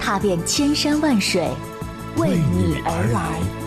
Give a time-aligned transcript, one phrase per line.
[0.00, 1.46] 踏遍千山万水，
[2.16, 3.59] 为你而来。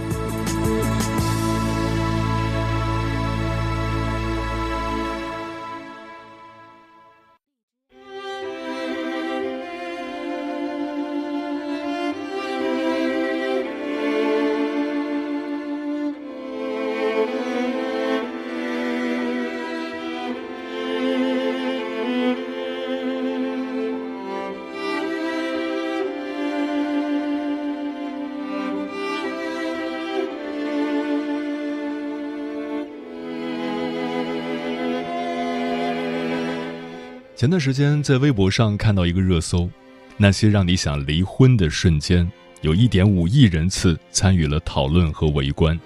[37.44, 39.70] 前段时间在微博上看到一个热搜，
[40.16, 45.78] 那些让你想离婚的瞬间，有一点五亿人次参与了讨论和围观。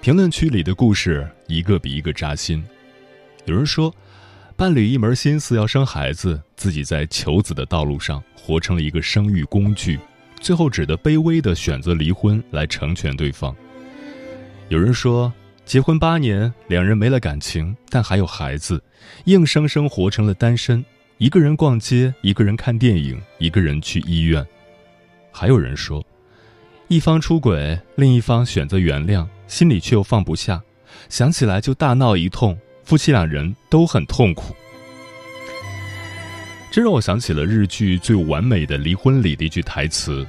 [0.00, 2.64] 评论区里的故事一个比一个扎心。
[3.44, 3.92] 有人说，
[4.54, 9.98] 伴侣一门心思要生孩子，自己在求子的道路上活成了一个生育工具，
[10.40, 13.52] 最后只得卑微的选择离婚来成全对方。
[14.68, 15.32] 有人说。
[15.64, 18.82] 结婚八年，两人没了感情，但还有孩子，
[19.24, 20.84] 硬生生活成了单身。
[21.18, 24.44] 一个人逛街，一个人看电影，一个人去医院。
[25.30, 26.04] 还有人说，
[26.88, 30.60] 一方出轨，另一方选择原谅，心里却又放不下，
[31.08, 34.54] 想起来就大闹一通，夫妻两人都很痛苦。
[36.70, 40.26] 这让我想起了日剧《最完美的离婚》里的一句台词：“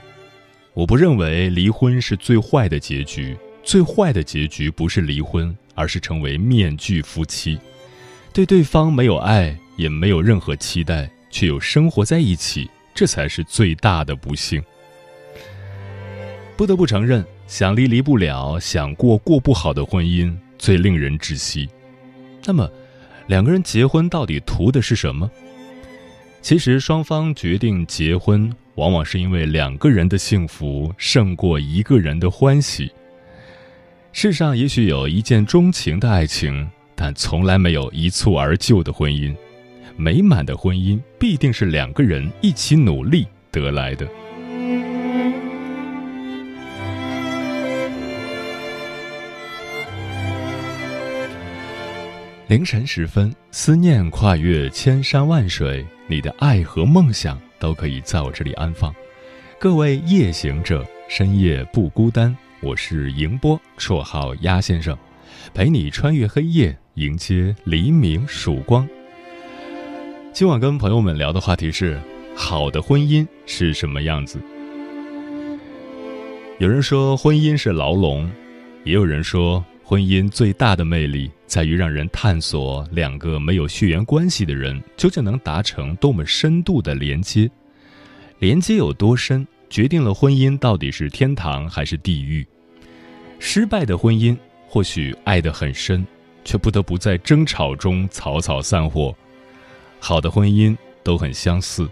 [0.74, 7.58] 我不认为离婚是最坏的结局。”最坏的结局不是离婚，而是成为面具夫妻，
[8.34, 14.62] 对对方没有爱，也没有任何期待，却又生活在一起，这才是最大的不幸。
[16.56, 21.68] 不得不承认，想离离不了，想过过不好的婚姻最令人窒息。
[22.46, 22.70] 那么，
[23.28, 25.32] 两个人结婚到底图的是什么？
[26.42, 32.92] 其实，双方决定结婚，往往是因为两个人的幸福胜过一个人的欢喜。
[34.16, 39.36] 世上也许有一见钟情的爱情，但从来没有一蹴而就的婚姻。
[39.98, 44.08] 美满的婚姻必定是两个人一起努力得来的。
[52.48, 58.94] 凌晨时分，思念跨越千山万水，你的爱和梦想都可以在我这里安放。
[59.60, 62.36] 各位夜行者，深夜不孤单。
[62.64, 64.98] 我是迎波，绰号鸭先生，
[65.54, 68.88] 陪你穿越黑夜，迎接黎明曙光。
[70.32, 72.00] 今晚跟朋友们聊的话题是：
[72.34, 74.40] 好的婚姻是什么样子？
[76.58, 78.32] 有人说婚姻是牢笼，
[78.86, 87.52] 也有人说婚姻最大的魅力在于让人探索两个没有血缘关系的人究竟能达成多么深度的连接，
[88.40, 92.46] 连接有多深，决定了婚姻到底是天堂还是地狱。
[93.40, 96.06] 失败的婚姻或许爱得很深，
[96.46, 99.16] 却不得不在争吵中草草散伙。
[100.00, 101.90] 好的婚姻都很相似，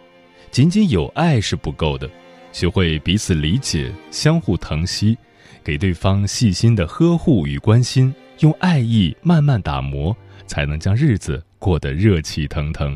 [0.52, 2.08] 仅仅有爱是不够的，
[2.52, 5.18] 学会彼此理解、相互疼惜，
[5.64, 10.16] 给对方细心的呵护与关心，用爱意慢慢打磨，
[10.46, 12.96] 才能将日子过得热气腾腾。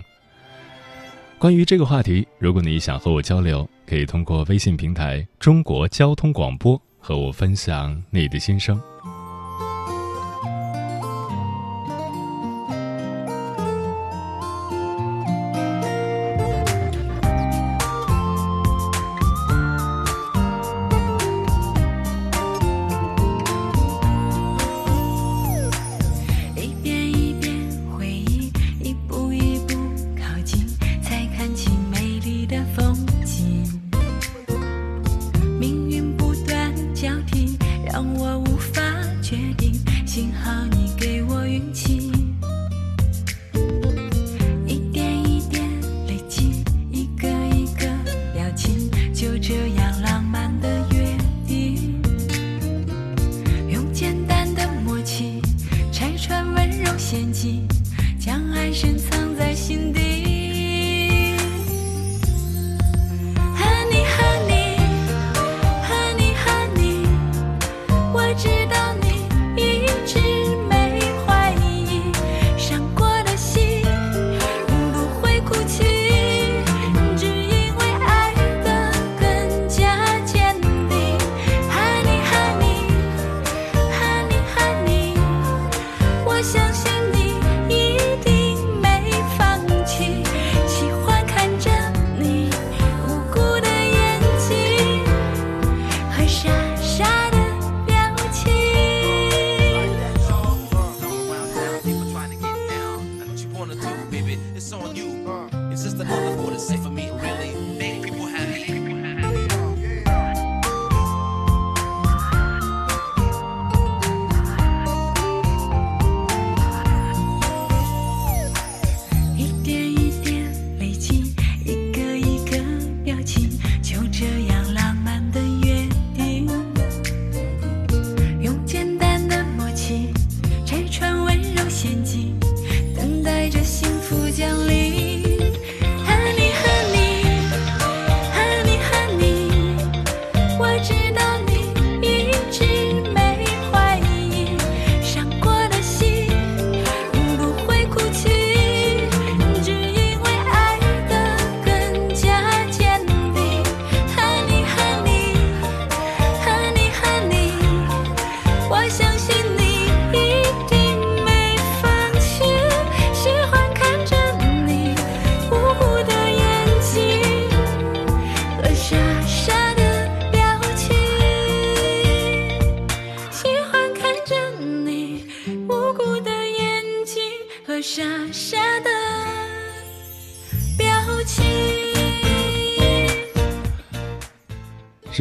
[1.39, 6.79] 关于这个话题，如果你想和我交流，可以通过微信平台“中国交通广播”。
[7.05, 8.81] 和我分享你的心声。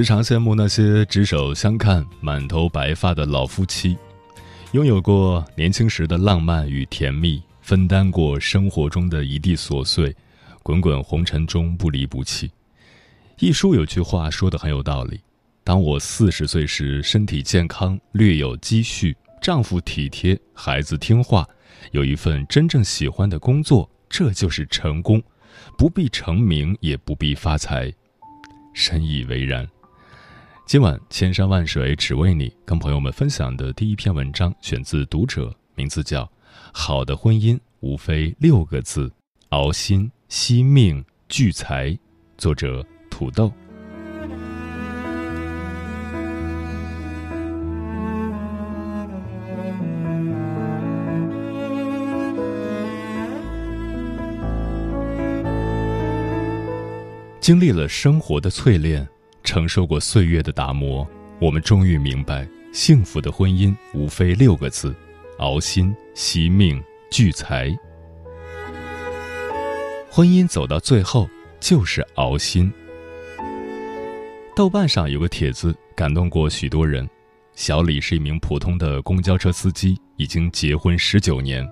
[0.05, 3.97] 常羡慕那些执手相看、满头白发的老夫妻，
[4.73, 10.15] 拥有过年轻时的浪漫与甜蜜，分担过生活中的一地琐碎，
[10.63, 12.51] 滚滚红尘中不离不弃。
[13.39, 15.21] 一书有句话说的很有道理：
[15.63, 21.49] 当我四十岁时，身体健康，略有积蓄，丈夫体贴，孩子听话，
[21.93, 25.23] 有一份真正喜欢的工作，这就是成功，
[25.79, 27.93] 不必成名，也不必发财。
[28.73, 29.69] 深以为然。
[30.67, 36.23] 今晚千山万水只为你，跟朋友们分享的第一篇文章选自《读者》，名字叫
[36.73, 39.13] 《好的婚姻无非六个字：
[39.51, 41.91] 熬心、惜命、聚财》，
[42.39, 43.53] 作者土豆。
[57.39, 59.07] 经历了生活的淬炼。
[59.45, 61.07] 承受过岁月的打磨，
[61.39, 64.95] 我们终于明白，幸福的婚姻无非六个字：
[65.39, 67.73] 熬心、惜命、聚财。
[70.11, 71.29] 婚姻走到最后
[71.61, 72.73] 就是熬心。
[74.57, 77.09] 豆瓣上有个帖子感动过许多人。
[77.55, 81.65] 小李是一名普通的公交车司机，已经结婚十九年，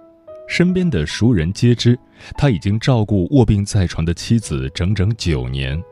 [0.47, 1.99] 身边的熟人皆知，
[2.37, 5.83] 他已经照顾卧病在床的妻子整整九年。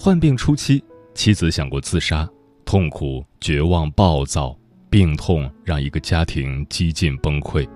[0.00, 2.26] 患病初期，妻子想过自杀，
[2.64, 4.56] 痛苦、绝望、暴躁，
[4.88, 7.68] 病痛让一个家庭几近崩溃。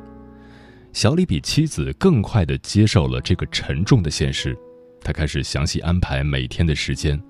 [0.93, 4.57] 小李比妻子更快地接受了这个沉重的现实，
[5.01, 7.21] 他开始详细安排每天的时间，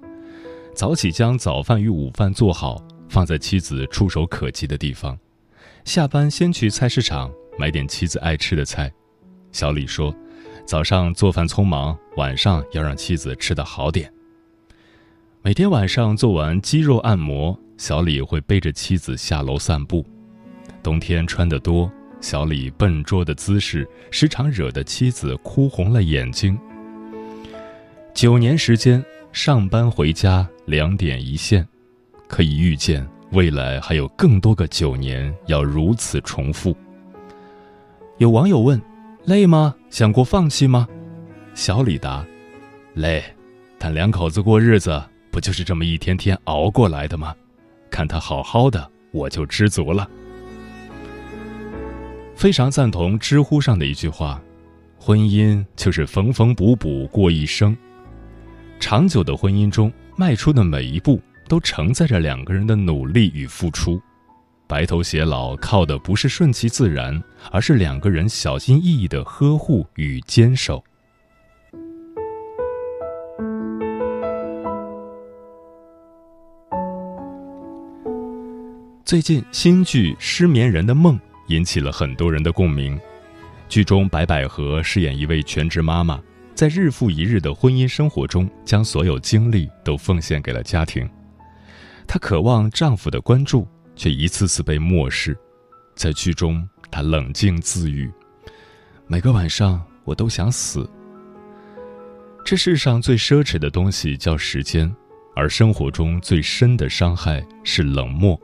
[0.75, 5.19] 早起将早饭与午饭做好，放在妻子触手可及的地方，
[5.87, 8.93] 下班先去菜市场买点妻子爱吃的菜。
[9.53, 10.15] 小李说
[10.67, 14.13] ：“早上做饭匆忙，晚上要让妻子吃得好点。”
[15.45, 20.07] 每天晚上做完肌肉按摩，小李会背着妻子下楼散步。
[20.85, 26.57] 冬天穿得多，小李笨拙的姿势时常惹得妻子哭红了眼睛。
[28.15, 31.67] 九年时间，上班回家两点一线，
[32.29, 36.77] 可以预见未来还有更多个九年要如此重复。
[38.19, 38.81] 有网友问
[39.27, 39.75] ：“累吗？
[39.91, 40.87] 想过放弃吗？”
[41.53, 42.25] 小李答
[42.95, 43.21] ：“累，
[43.77, 47.35] 但两口子过日子。”不就是这么一天天熬过来的吗？
[47.91, 50.09] 看他好好的，我就知足了。
[52.37, 54.41] 非常赞同知乎上的一句话
[55.01, 57.75] ：“婚姻就是缝缝补补过一生。”
[58.79, 64.01] 长久的婚姻中，迈出的每一步都承载着两个人的努力与付出。
[64.67, 70.83] 白头偕老靠的不是顺其自然，而是两个人小心翼翼的呵护与坚守。
[79.13, 82.99] 最近新剧《失眠人的梦》引起了很多人的共鸣。
[83.69, 86.19] 剧中白百合饰演一位全职妈妈，
[86.55, 91.07] 在日复一日的婚姻生活中，将所有精力都奉献给了家庭。
[92.09, 95.37] 她渴望丈夫的关注，却一次次被漠视。
[95.95, 98.11] 在剧中，她冷静自语
[99.07, 100.89] ：“每个晚上，我都想死。
[102.47, 104.91] 这世上最奢侈的东西叫时间，
[105.37, 108.41] 而生活中最深的伤害是冷漠。”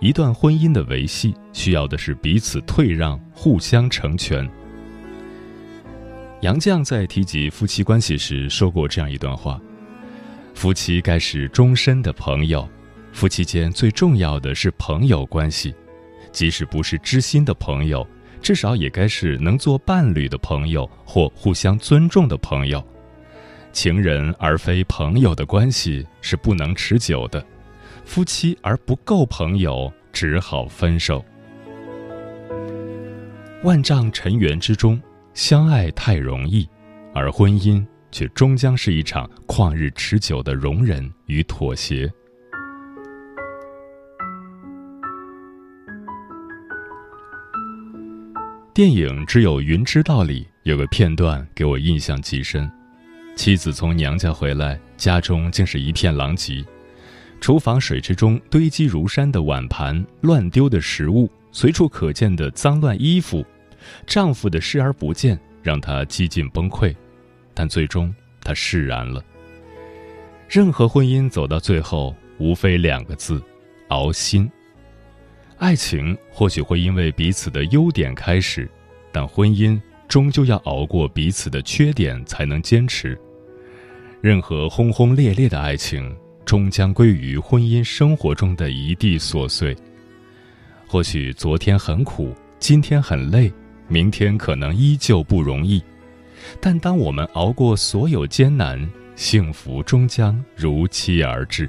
[0.00, 4.48] 一段婚姻的维系，需要的是彼此退让、互相成全。
[6.42, 9.60] 杨绛在提及夫妻关系时说过这样一段话
[10.54, 12.68] ：“夫妻该是终身的朋友，
[13.12, 15.74] 夫妻间最重要的是朋友关系，
[16.30, 18.06] 即使不是知心的朋友，
[18.40, 22.80] 至少也该是能做伴侣的朋友或互相尊重的朋友。
[23.72, 27.44] 情人而非朋友的关系是不能持久的。”
[28.08, 31.22] 夫妻而不够朋友，只好分手。
[33.62, 34.98] 万丈尘缘之中，
[35.34, 36.66] 相爱太容易，
[37.14, 42.10] 而婚姻却终将是一场旷日持久的容忍与妥协。
[48.72, 52.68] 电影《只有云知道》里有个片段给我印象极深：
[53.36, 56.64] 妻子从娘家回来，家中竟是一片狼藉。
[57.40, 63.44] 厨房水池中堆积如山的碗盘、乱丢的食物、随处可见的脏乱衣服，
[64.06, 66.94] 丈夫的视而不见让她几近崩溃，
[67.54, 69.24] 但最终她释然了。
[70.48, 73.40] 任何婚姻走到最后，无非两个字：
[73.88, 74.50] 熬心。
[75.58, 78.68] 爱情或许会因为彼此的优点开始，
[79.12, 83.18] 但婚姻终究要熬过彼此的缺点才能坚持。
[84.20, 86.14] 任何轰轰烈烈的爱情。
[86.48, 89.76] 终将归于婚姻生活中的一地琐碎。
[90.86, 93.52] 或许昨天很苦，今天很累，
[93.86, 95.84] 明天可能依旧不容易，
[96.58, 98.80] 但当我们熬过所有艰难，
[99.14, 101.68] 幸福终将如期而至。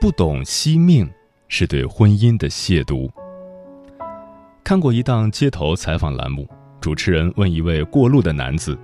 [0.00, 1.06] 不懂惜命，
[1.48, 3.10] 是对婚姻的亵渎。
[4.62, 6.46] 看过一档街头采访栏目，
[6.80, 8.78] 主持人问一位过路的男子：“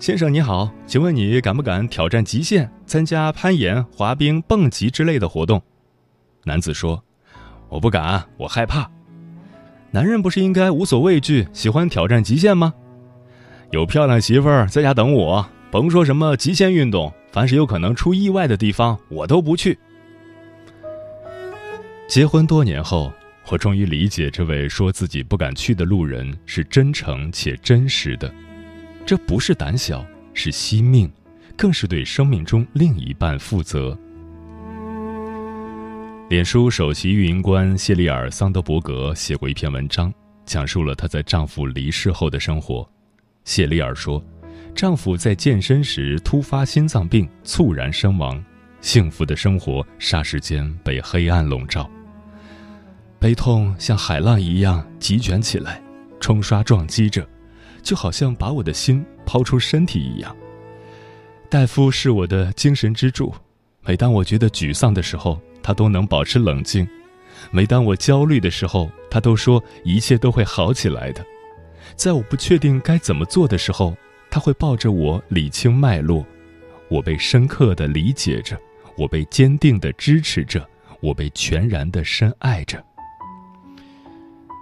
[0.00, 5.62] 先生你好，请问你敢不敢挑战极限，参加攀岩、滑冰、蹦极之类的活动？”
[6.44, 7.02] 男子说
[7.70, 8.90] ：“我不敢，我害怕。”
[9.92, 12.74] 男人不是应该无所畏惧，喜欢挑战极限吗？
[13.70, 19.78] 有漂亮媳妇儿在家等我，甭说什么极限运动，凡是有可能出意外的地方，我都不去。
[22.06, 23.10] 结婚多年后，
[23.48, 28.32] 我终于理解这位说自己不敢去的路人是真诚且真实的。
[29.06, 31.10] 这不是胆小，是惜命，
[31.56, 33.98] 更是对生命中另一半负责。
[36.28, 40.12] 脸书首席运营官谢丽尔·桑德伯格写过一篇文章，
[40.44, 42.86] 讲述了她在丈夫离世后的生活。
[43.44, 44.22] 谢丽尔说，
[44.74, 48.42] 丈夫在健身时突发心脏病，猝然身亡。
[48.84, 51.90] 幸福的生活霎时间被黑暗笼罩，
[53.18, 55.82] 悲痛像海浪一样席卷起来，
[56.20, 57.26] 冲刷撞击着，
[57.82, 60.36] 就好像把我的心抛出身体一样。
[61.48, 63.34] 戴夫是我的精神支柱，
[63.80, 66.86] 每当我觉得沮丧的时候，他都能保持冷静；
[67.50, 71.24] 每当我焦虑的时候，他都说一切都会好起来的。
[71.96, 73.96] 在我不确定该怎么做的时候，
[74.30, 76.22] 他会抱着我理清脉络，
[76.90, 78.60] 我被深刻的理解着。
[78.96, 80.66] 我被坚定的支持着，
[81.00, 82.84] 我被全然的深爱着。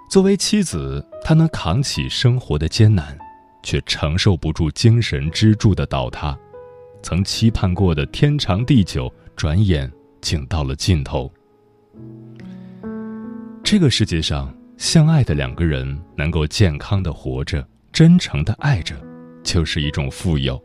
[0.09, 3.17] 作为妻子，她能扛起生活的艰难，
[3.63, 6.37] 却承受不住精神支柱的倒塌。
[7.01, 11.31] 曾期盼过的天长地久，转眼竟到了尽头。
[13.63, 18.95] 这个世界上，相爱的两个人能够健康的活着，真诚的爱着，
[19.43, 20.61] 就是一种富有。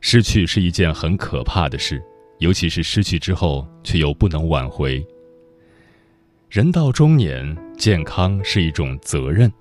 [0.00, 2.02] 失去是一件很可怕的事。
[2.38, 5.04] 尤其是失去之后，却又不能挽回。
[6.48, 9.52] 人到中年，健康是一种责任。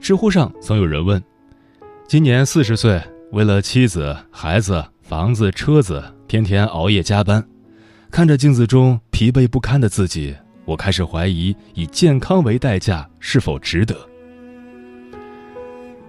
[0.00, 1.22] 知乎上总有人问
[2.08, 3.00] ：“今年四十岁，
[3.32, 7.46] 为了妻子、孩子、房子、车子，天天熬夜加班，
[8.10, 10.34] 看着镜子中疲惫不堪的自己，
[10.64, 13.96] 我开始怀疑以健康为代价是否值得。”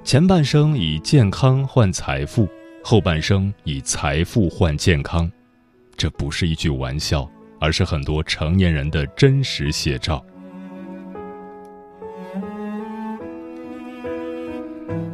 [0.05, 2.47] 前半生以健康换财富，
[2.83, 5.29] 后半生以财富换健康。
[5.99, 7.29] 这不是一句玩笑，
[7.59, 10.25] 而是很多成年人的真实写照。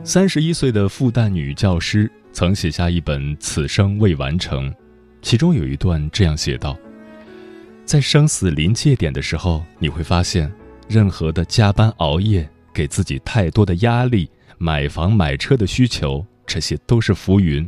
[0.03, 4.69] 三十一岁的复旦女教师曾写下一本《此生未完成》，
[5.23, 6.77] 其中有一段这样写道
[7.83, 10.53] ：“在生死临界点的时候，你会发现，
[10.87, 17.67] 任何的加班熬夜、给自己太多的压力、买房买车的需求，这些都是浮云。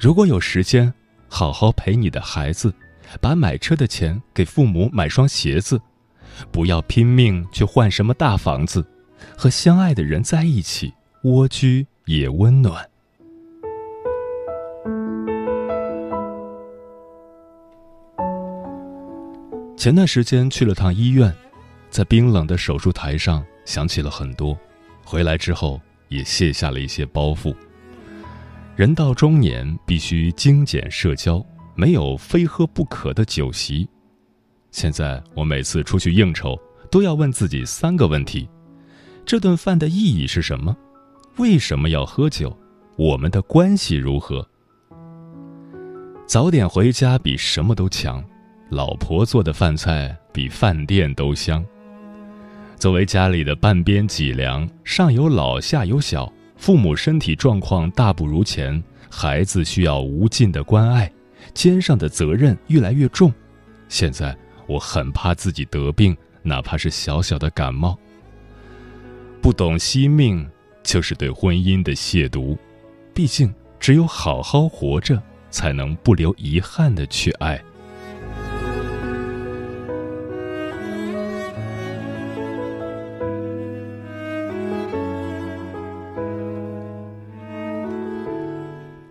[0.00, 0.92] 如果有时间。”
[1.28, 2.72] 好好陪你的孩子，
[3.20, 5.80] 把买车的钱给父母买双鞋子，
[6.50, 8.84] 不要拼命去换什么大房子，
[9.36, 10.92] 和相爱的人在一起，
[11.24, 12.88] 蜗居也温暖。
[19.76, 21.32] 前段时间去了趟医院，
[21.90, 24.58] 在冰冷的手术台上想起了很多，
[25.04, 27.54] 回来之后也卸下了一些包袱。
[28.76, 31.42] 人到中年，必须精简社交，
[31.74, 33.88] 没有非喝不可的酒席。
[34.70, 36.54] 现在我每次出去应酬，
[36.90, 38.46] 都要问自己三个问题：
[39.24, 40.76] 这顿饭的意义是什么？
[41.38, 42.54] 为什么要喝酒？
[42.98, 44.46] 我们的关系如何？
[46.26, 48.22] 早点回家比什么都强，
[48.68, 51.64] 老婆做的饭菜比饭店都香。
[52.76, 56.30] 作为家里的半边脊梁，上有老，下有小。
[56.56, 61.10] 父母身体状况大不如前，孩子需要无尽的关爱，
[61.54, 63.32] 肩上的责任越来越重。
[63.88, 64.36] 现在
[64.66, 67.96] 我很怕自己得病，哪怕是小小的感冒。
[69.40, 70.48] 不懂惜命，
[70.82, 72.56] 就是对婚姻的亵渎。
[73.14, 77.62] 毕竟，只有好好活着，才能不留遗憾的去爱。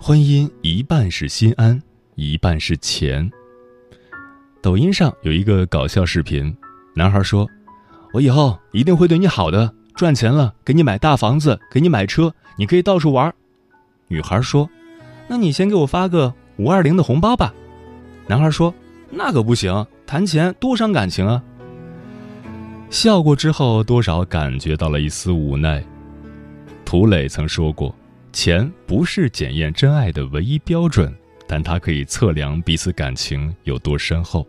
[0.08, 1.82] 婚姻一半是心安，
[2.14, 3.28] 一半是钱。
[4.62, 6.56] 抖音上有一个搞笑视频，
[6.94, 7.50] 男孩说
[8.14, 13.34] ：“我以后一定会对你好的，赚钱了给你买大房子，给你买车，你可以到处玩。”
[14.08, 14.70] 女孩说
[15.28, 17.52] ：“那你先给我发个五二零的红包吧。”
[18.30, 18.72] 男孩说
[19.10, 21.44] ：“那可不行，谈钱多伤感情啊。”
[22.92, 25.84] 笑过之后，多少感觉到了一丝无奈。
[26.86, 27.96] 涂磊曾说过
[28.36, 31.16] ：“钱不是检验真爱的唯一标准，
[31.48, 34.46] 但它可以测量彼此感情有多深厚。”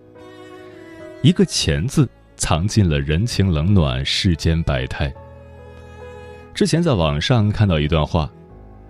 [1.23, 5.15] 一个“钱”字，藏进了人情冷暖、世间百态。
[6.53, 8.29] 之前在网上看到一段话。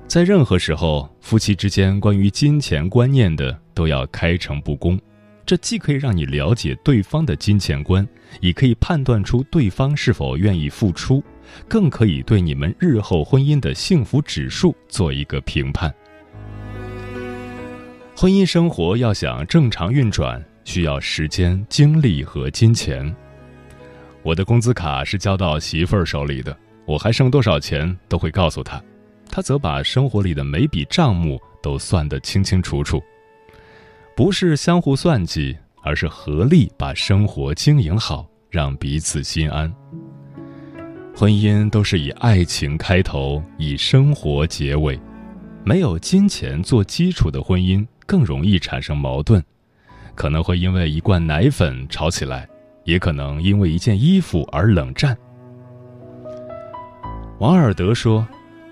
[0.09, 4.99] 在任何时候，夫妻之间关于金钱观念的都要开诚布公，
[5.45, 8.09] 这既可以让你了解对方的金钱观，
[8.41, 11.23] 也可以判断出对方是否愿意付出，
[11.69, 15.93] 更可以对你们日后婚姻的幸福指数做一个评判。
[18.17, 23.15] 婚姻生活要想正常运转，需要时间、精力和金钱。
[24.23, 28.83] 我的工资卡是交到媳妇儿手里的，我还剩多少钱都会告诉她。
[29.29, 33.03] 她则把生活里的每笔账目都算得清清楚楚，
[34.17, 39.71] 不是相互算计，而是合力把生活经营好，让彼此心安。
[41.19, 45.01] 婚姻都是以爱情开头，以生活结尾，
[45.65, 49.43] 没有金钱做基础的婚姻更容易产生矛盾，
[50.15, 52.47] 可能会因为一罐奶粉吵起来，
[52.85, 55.17] 也可能因为一件衣服而冷战。
[57.39, 58.27] 王尔德说。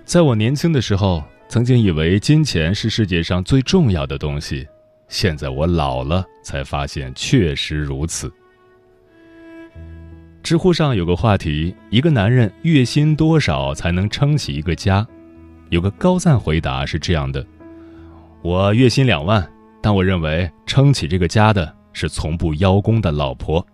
[0.05, 4.69] 在我年轻的时候，曾经以为金钱是世界上最重要的东西。
[5.09, 8.31] 现在我老了，才发现确实如此。
[10.45, 15.05] 知乎上有个话题：一个男人月薪多少才能撑起一个家？
[15.71, 17.43] 有个高赞回答是这样的：
[18.43, 23.67] 我月薪两万，但我认为撑起这个家的是从不邀功的老婆。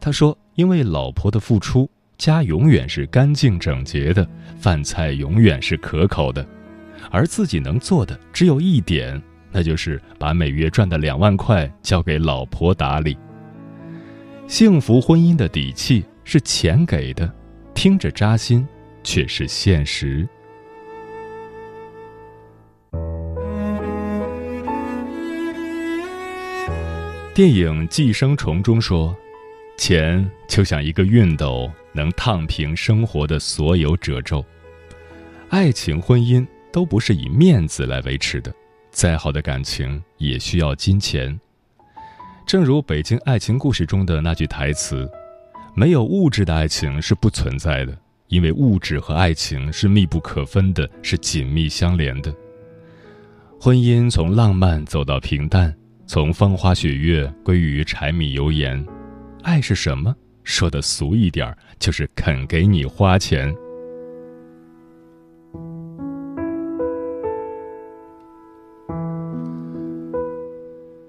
[0.00, 1.88] 他说，因为老婆的付出。
[2.16, 4.26] 家永远是干净整洁的，
[4.58, 6.46] 饭菜永远是可口的，
[7.10, 9.20] 而自己能做的只有一点，
[9.50, 13.16] 那就是把每月赚的两万块交给老婆打理。
[14.50, 17.32] 幸福婚姻的底气是钱给的，
[17.72, 18.66] 听着扎心，
[19.04, 20.28] 却是现实。
[27.32, 29.16] 电影《寄生虫》中说，
[29.78, 31.70] 钱就像一个熨斗。
[31.92, 34.44] 能烫平生活的所有褶皱，
[35.48, 38.52] 爱情、婚姻都不是以面子来维持的，
[38.90, 41.40] 再好的感情也需要金钱。
[42.50, 45.08] 正如《北京爱情故事》中的那句台词
[45.72, 52.34] ：“没有物质的爱情是不存在的，因为物质和爱情是密不可分的，是紧密相连的。”
[53.60, 55.72] 婚姻从浪漫走到平淡，
[56.08, 58.84] 从风花雪月归于柴米油盐，
[59.44, 60.12] 爱是什么？
[60.42, 63.54] 说的俗一点就是肯给你花钱。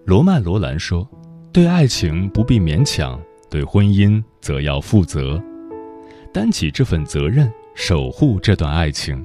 [0.06, 1.10] 罗曼·罗兰说
[1.54, 5.42] ：“对爱情不必勉强，对婚姻则要负责，
[6.34, 9.22] 担起这份责任，守护这段爱情。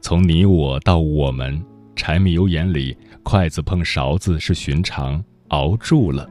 [0.00, 1.60] 从你我到我们，
[1.96, 6.30] 柴米油盐里，筷子碰勺子是寻常，熬住了。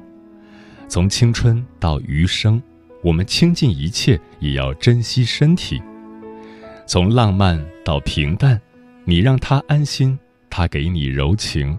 [0.87, 2.61] 从青春到余生。”
[3.03, 5.79] 我们倾尽一切，也要珍惜身体。
[6.87, 8.59] 从浪漫到平淡，
[9.03, 10.17] 你让他安心，
[10.49, 11.77] 他给你柔情。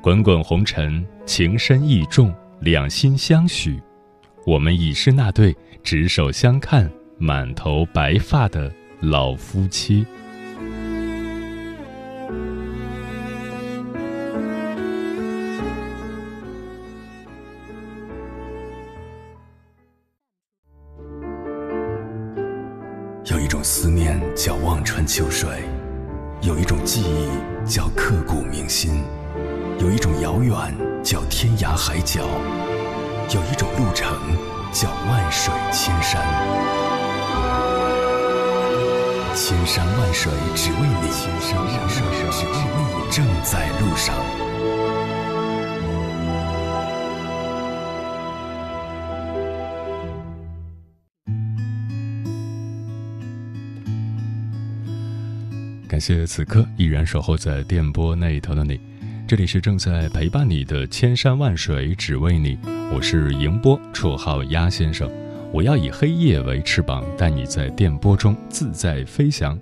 [0.00, 3.82] 滚滚红尘，情深意重，两心相许。
[4.46, 10.06] 我们已是那对执手相看、满头白发的老夫妻。
[23.24, 25.48] 有一种思念叫望穿秋水，
[26.42, 29.02] 有一种记忆叫刻骨铭心，
[29.80, 30.54] 有一种遥远
[31.02, 32.22] 叫天涯海角，
[33.34, 34.16] 有一种路程
[34.72, 36.22] 叫万水千山。
[39.34, 44.14] 千山万水只为你，千山万水只为你，正在路上。
[55.88, 58.80] 感谢此刻依然守候在电波那一头的你，
[59.32, 62.58] 这里是正在陪伴你的千山万水只为你，
[62.94, 65.10] 我是迎波，绰号鸭先生。
[65.50, 69.58] 我要以黑夜为翅膀，带你在电波中自在飞翔。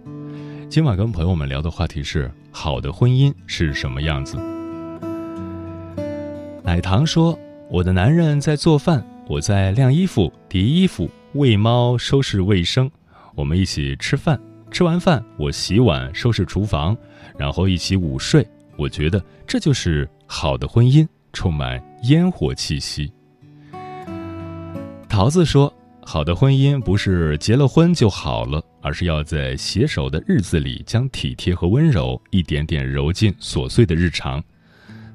[0.68, 4.36] 今晚跟朋友们聊的话题是：好的婚姻是什么样子？
[6.64, 12.90] 奶糖说，我的男人在做饭，我在晾衣服、叠衣服、喂猫、收拾卫生。
[13.36, 14.36] 我们一起吃饭，
[14.72, 16.96] 吃完饭我洗碗、收拾厨房，
[17.38, 18.44] 然后一起午睡。
[18.80, 23.12] 我觉得这就是好的婚姻，充满烟火气息。
[25.06, 34.42] 桃子说：“好的婚姻不是结了婚就好了，而是要在携手的日子里，将体贴和温柔一点点揉进琐碎的日常。”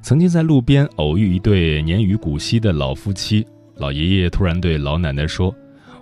[0.04, 3.44] 曾经在路边偶遇一对年逾古稀的老夫妻，
[3.78, 5.52] 老爷爷突然对老奶奶说：“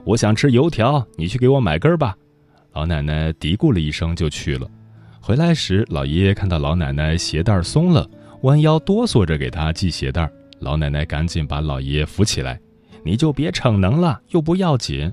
[0.04, 2.14] 我想吃油条，你去给我买根儿吧。”
[2.76, 4.70] 老奶奶嘀咕了一声就去了。
[5.26, 8.06] 回来时，老爷爷看到老奶奶鞋带松了，
[8.42, 10.30] 弯腰哆嗦着给她系鞋带。
[10.60, 12.60] 老奶奶赶紧把老爷爷扶起来
[13.06, 15.10] ：“你就别逞能了，又不要紧。”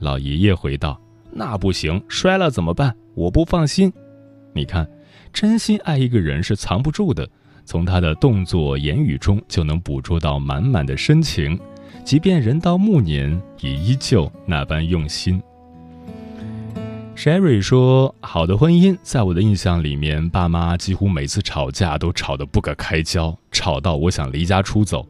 [0.00, 2.92] 老爷爷回道：“那不行，摔了怎么办？
[3.14, 3.92] 我不放心。
[4.52, 4.90] 你看，
[5.32, 7.24] 真心爱一个人是藏不住的。”
[7.64, 11.56] 从他的动作、言语中就能捕捉到满满的深情，
[12.04, 15.40] 即便人到暮年，也依旧那般用心。
[17.16, 25.06] Sherry 说：“好的婚姻，在我的印象里面，爸妈几乎每次吵架都吵得不可开交，吵到我想离家出走。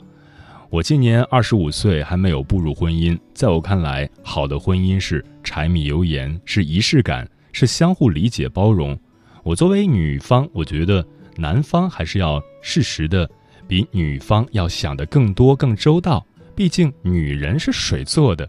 [0.70, 3.18] 我今年二十五岁，还没有步入婚姻。
[3.32, 8.96] 在我看来，好的婚姻是柴米油盐，是仪式感，是相互理解包容。
[9.42, 11.04] 我作为女方，我觉得。”
[11.36, 13.28] 男方还是要适时的，
[13.66, 16.24] 比女方要想的更多、更周到。
[16.54, 18.48] 毕竟女人是水做的。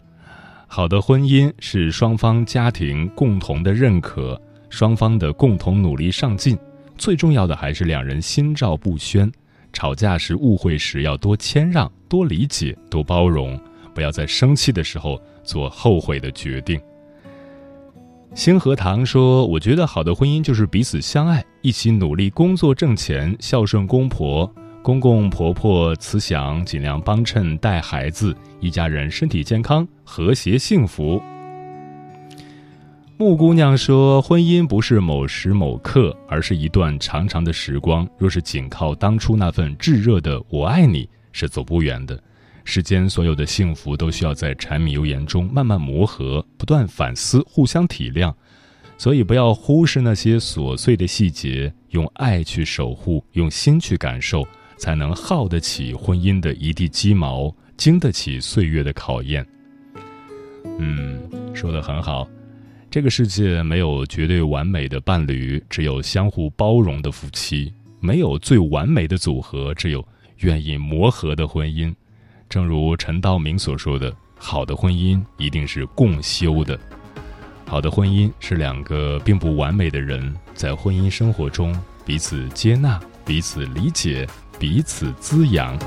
[0.66, 6.58] 好的婚姻是双方家庭共同的认可，双方的共同努力上进。
[6.98, 9.30] 最重要的还是两人心照不宣。
[9.72, 13.58] 吵架时、误会时要多谦让、多理解、多包容，
[13.94, 16.80] 不要在生气的时候做后悔的决定。
[18.34, 24.50] 星河堂说：“我觉得好的婚姻就是彼此相爱，一起努力工作挣钱，孝顺公婆、
[24.86, 31.20] 公公婆婆，慈祥，尽量帮衬带孩子，一家人身体健康，和谐幸福。”
[33.18, 38.08] 木姑娘说：“婚姻不是某时某刻，而是一段长长的时光。
[38.16, 42.22] 若是仅靠当初那份炙热的‘我爱你’，是走不远的。”
[42.62, 48.32] 世间所有的幸福都需要在柴米油盐中慢慢磨合，不断反思，互相体谅。
[48.96, 54.46] 所以不要忽视那些琐碎的细节，用爱去守护，用心去感受，
[54.76, 59.46] 才能耗得起婚姻的一地鸡毛，经得起岁月的考验。
[60.78, 61.18] 嗯，
[61.54, 62.28] 说的很好。
[62.90, 70.06] 这个世界没有绝对完美的伴侣，只有相互包容的夫妻；没有最完美的组合，只有
[70.38, 71.94] 愿意磨合的婚姻。
[72.48, 76.78] 正如陈道明所说的：“好的婚姻一定是共修的，
[77.66, 84.26] 好的婚姻是两个并不完美的人在婚姻生活中彼此接纳、彼此理解、
[84.58, 85.78] 彼此滋养。”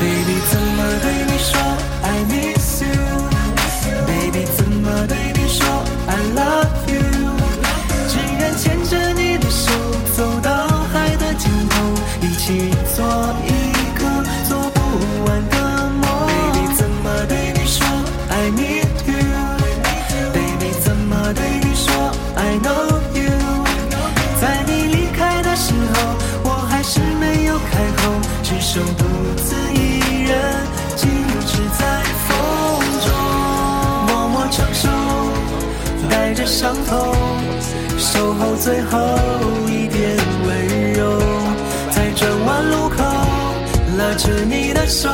[0.00, 1.60] baby 怎么对你说
[2.02, 2.57] 爱你
[38.38, 38.98] 后最后
[39.66, 41.20] 一点温柔，
[41.90, 43.04] 在转弯路口
[43.96, 45.08] 拉着你的手。